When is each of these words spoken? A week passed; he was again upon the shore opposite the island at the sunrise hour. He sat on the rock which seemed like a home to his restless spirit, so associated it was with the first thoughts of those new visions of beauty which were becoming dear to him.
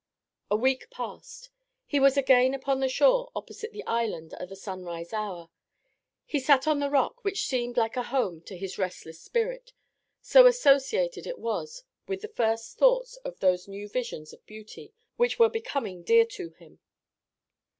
A 0.49 0.55
week 0.55 0.89
passed; 0.89 1.51
he 1.85 1.99
was 1.99 2.17
again 2.17 2.55
upon 2.55 2.79
the 2.79 2.89
shore 2.89 3.31
opposite 3.35 3.71
the 3.71 3.85
island 3.85 4.33
at 4.33 4.49
the 4.49 4.55
sunrise 4.55 5.13
hour. 5.13 5.51
He 6.25 6.39
sat 6.39 6.65
on 6.65 6.79
the 6.79 6.89
rock 6.89 7.23
which 7.23 7.43
seemed 7.45 7.77
like 7.77 7.95
a 7.95 8.01
home 8.01 8.41
to 8.45 8.57
his 8.57 8.79
restless 8.79 9.19
spirit, 9.21 9.73
so 10.19 10.47
associated 10.47 11.27
it 11.27 11.37
was 11.37 11.83
with 12.07 12.23
the 12.23 12.29
first 12.29 12.79
thoughts 12.79 13.17
of 13.17 13.41
those 13.41 13.67
new 13.67 13.87
visions 13.87 14.33
of 14.33 14.43
beauty 14.47 14.91
which 15.17 15.37
were 15.37 15.49
becoming 15.49 16.01
dear 16.01 16.25
to 16.25 16.49
him. 16.49 16.79